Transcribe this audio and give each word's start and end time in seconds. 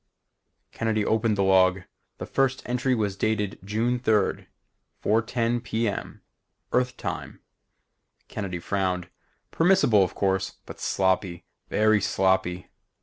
Kennedy 0.71 1.05
opened 1.05 1.37
the 1.37 1.43
log. 1.43 1.81
The 2.17 2.25
first 2.25 2.63
entry 2.65 2.95
was 2.95 3.15
dated 3.15 3.59
June 3.63 3.99
3rd, 3.99 4.47
4:10 5.03 5.63
p. 5.63 5.87
m. 5.87 6.23
Earth 6.71 6.97
time. 6.97 7.39
Kennedy 8.27 8.57
frowned. 8.57 9.09
Permissible 9.51 10.03
of 10.03 10.15
course, 10.15 10.55
but 10.65 10.79
sloppy, 10.79 11.43
very 11.69 12.01
sloppy. 12.01 12.71